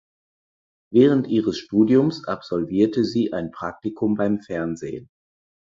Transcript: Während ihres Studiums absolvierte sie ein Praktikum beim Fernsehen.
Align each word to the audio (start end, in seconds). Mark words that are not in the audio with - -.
Während 0.91 1.27
ihres 1.27 1.59
Studiums 1.59 2.25
absolvierte 2.27 3.03
sie 3.03 3.33
ein 3.33 3.51
Praktikum 3.51 4.15
beim 4.15 4.39
Fernsehen. 4.39 5.11